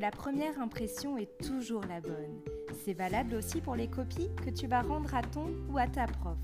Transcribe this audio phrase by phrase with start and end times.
[0.00, 2.40] la première impression est toujours la bonne?
[2.82, 6.06] C'est valable aussi pour les copies que tu vas rendre à ton ou à ta
[6.06, 6.38] prof.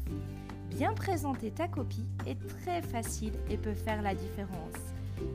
[0.70, 4.74] Bien présenter ta copie est très facile et peut faire la différence.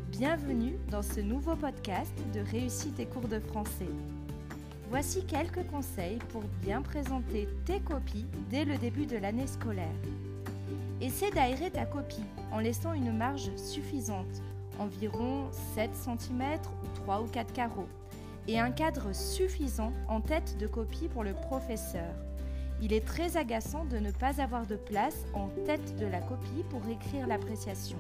[0.10, 3.90] Bienvenue dans ce nouveau podcast de Réussite et cours de français.
[4.90, 9.88] Voici quelques conseils pour bien présenter tes copies dès le début de l'année scolaire.
[11.00, 14.44] Essaie d'aérer ta copie en laissant une marge suffisante,
[14.82, 16.42] environ 7 cm
[16.84, 17.88] ou 3 ou 4 carreaux,
[18.48, 22.14] et un cadre suffisant en tête de copie pour le professeur.
[22.82, 26.64] Il est très agaçant de ne pas avoir de place en tête de la copie
[26.70, 27.98] pour écrire l'appréciation.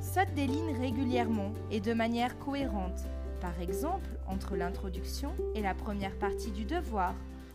[0.00, 3.00] Saute des lignes régulièrement et de manière cohérente,
[3.40, 7.14] par exemple entre l'introduction et la première partie du devoir,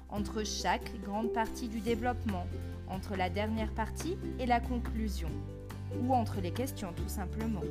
[0.10, 2.46] entre chaque grande partie du développement,
[2.90, 5.30] entre la dernière partie et la conclusion,
[6.00, 7.64] ou entre les questions tout simplement.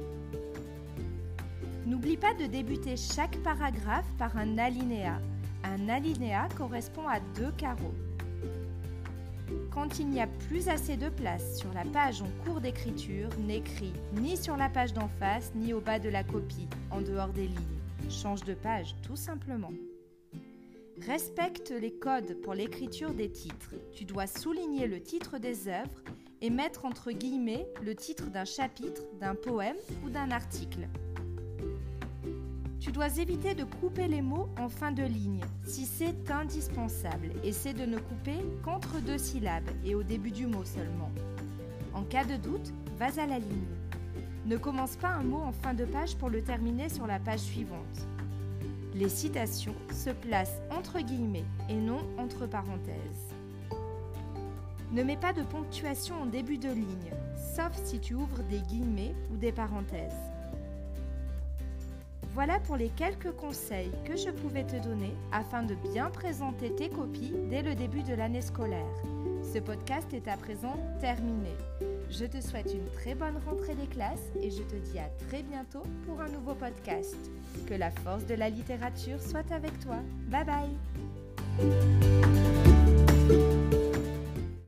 [1.87, 5.21] N'oublie pas de débuter chaque paragraphe par un alinéa.
[5.65, 7.95] Un alinéa correspond à deux carreaux.
[9.71, 13.93] Quand il n'y a plus assez de place sur la page en cours d'écriture, n'écris
[14.15, 17.49] ni sur la page d'en face ni au bas de la copie, en dehors des
[17.49, 18.11] lignes.
[18.11, 19.73] Change de page tout simplement.
[21.07, 23.75] Respecte les codes pour l'écriture des titres.
[23.95, 26.03] Tu dois souligner le titre des œuvres
[26.43, 30.89] et mettre entre guillemets le titre d'un chapitre, d'un poème ou d'un article.
[32.81, 37.31] Tu dois éviter de couper les mots en fin de ligne si c'est indispensable.
[37.45, 41.11] Essaie de ne couper qu'entre deux syllabes et au début du mot seulement.
[41.93, 43.77] En cas de doute, vas à la ligne.
[44.47, 47.41] Ne commence pas un mot en fin de page pour le terminer sur la page
[47.41, 48.09] suivante.
[48.95, 53.35] Les citations se placent entre guillemets et non entre parenthèses.
[54.93, 57.13] Ne mets pas de ponctuation en début de ligne,
[57.55, 60.31] sauf si tu ouvres des guillemets ou des parenthèses.
[62.35, 66.89] Voilà pour les quelques conseils que je pouvais te donner afin de bien présenter tes
[66.89, 68.95] copies dès le début de l'année scolaire.
[69.53, 71.51] Ce podcast est à présent terminé.
[72.09, 75.43] Je te souhaite une très bonne rentrée des classes et je te dis à très
[75.43, 77.17] bientôt pour un nouveau podcast.
[77.67, 79.99] Que la force de la littérature soit avec toi.
[80.29, 80.71] Bye bye